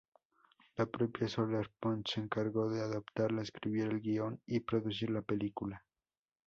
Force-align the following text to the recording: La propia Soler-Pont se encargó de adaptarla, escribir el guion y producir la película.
La 0.77 0.87
propia 0.87 1.27
Soler-Pont 1.29 2.01
se 2.07 2.21
encargó 2.21 2.67
de 2.71 2.81
adaptarla, 2.81 3.43
escribir 3.43 3.83
el 3.83 4.01
guion 4.01 4.41
y 4.47 4.59
producir 4.61 5.11
la 5.11 5.21
película. 5.21 5.85